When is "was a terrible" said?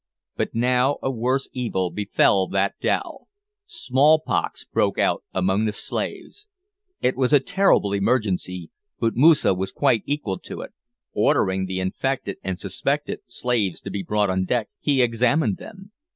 7.15-7.93